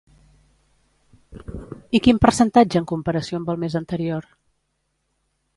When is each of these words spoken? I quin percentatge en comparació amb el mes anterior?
I 1.99 2.01
quin 2.07 2.21
percentatge 2.27 2.83
en 2.85 2.89
comparació 2.95 3.41
amb 3.43 3.55
el 3.55 3.63
mes 3.65 3.79
anterior? 3.85 4.29